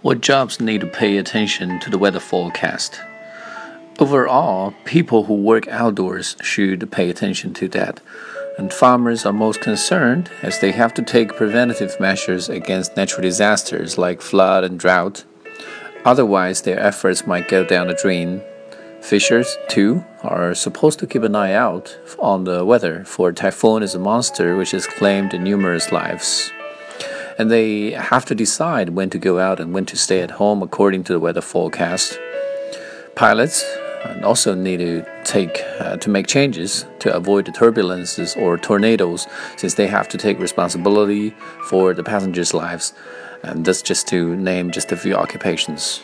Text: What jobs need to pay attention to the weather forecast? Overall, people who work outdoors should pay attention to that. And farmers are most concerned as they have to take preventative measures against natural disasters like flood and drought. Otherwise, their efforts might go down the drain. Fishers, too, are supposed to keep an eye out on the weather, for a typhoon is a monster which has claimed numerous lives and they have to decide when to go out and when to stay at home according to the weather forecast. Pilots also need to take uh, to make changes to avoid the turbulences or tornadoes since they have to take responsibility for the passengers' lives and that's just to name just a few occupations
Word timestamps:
What 0.00 0.20
jobs 0.20 0.60
need 0.60 0.82
to 0.82 0.86
pay 0.86 1.16
attention 1.16 1.80
to 1.80 1.90
the 1.90 1.98
weather 1.98 2.20
forecast? 2.20 3.00
Overall, 3.98 4.72
people 4.84 5.24
who 5.24 5.34
work 5.34 5.66
outdoors 5.66 6.36
should 6.40 6.92
pay 6.92 7.10
attention 7.10 7.52
to 7.54 7.66
that. 7.70 8.00
And 8.56 8.72
farmers 8.72 9.26
are 9.26 9.32
most 9.32 9.60
concerned 9.60 10.30
as 10.40 10.60
they 10.60 10.70
have 10.70 10.94
to 10.94 11.02
take 11.02 11.34
preventative 11.34 11.98
measures 11.98 12.48
against 12.48 12.96
natural 12.96 13.22
disasters 13.22 13.98
like 13.98 14.22
flood 14.22 14.62
and 14.62 14.78
drought. 14.78 15.24
Otherwise, 16.04 16.62
their 16.62 16.78
efforts 16.78 17.26
might 17.26 17.48
go 17.48 17.64
down 17.64 17.88
the 17.88 17.94
drain. 17.94 18.40
Fishers, 19.00 19.56
too, 19.66 20.04
are 20.22 20.54
supposed 20.54 21.00
to 21.00 21.08
keep 21.08 21.24
an 21.24 21.34
eye 21.34 21.54
out 21.54 21.98
on 22.20 22.44
the 22.44 22.64
weather, 22.64 23.04
for 23.04 23.30
a 23.30 23.34
typhoon 23.34 23.82
is 23.82 23.96
a 23.96 23.98
monster 23.98 24.56
which 24.56 24.70
has 24.70 24.86
claimed 24.86 25.32
numerous 25.40 25.90
lives 25.90 26.52
and 27.38 27.50
they 27.50 27.92
have 27.92 28.24
to 28.26 28.34
decide 28.34 28.90
when 28.90 29.10
to 29.10 29.18
go 29.18 29.38
out 29.38 29.60
and 29.60 29.72
when 29.72 29.86
to 29.86 29.96
stay 29.96 30.20
at 30.20 30.32
home 30.32 30.62
according 30.62 31.04
to 31.04 31.12
the 31.12 31.20
weather 31.20 31.40
forecast. 31.40 32.18
Pilots 33.14 33.64
also 34.22 34.54
need 34.54 34.78
to 34.78 35.04
take 35.24 35.62
uh, 35.80 35.96
to 35.96 36.10
make 36.10 36.26
changes 36.26 36.86
to 36.98 37.14
avoid 37.14 37.46
the 37.46 37.52
turbulences 37.52 38.36
or 38.36 38.56
tornadoes 38.56 39.26
since 39.56 39.74
they 39.74 39.86
have 39.86 40.08
to 40.08 40.18
take 40.18 40.38
responsibility 40.38 41.30
for 41.68 41.94
the 41.94 42.02
passengers' 42.02 42.54
lives 42.54 42.92
and 43.42 43.64
that's 43.64 43.82
just 43.82 44.08
to 44.08 44.36
name 44.36 44.70
just 44.70 44.92
a 44.92 44.96
few 44.96 45.14
occupations 45.14 46.00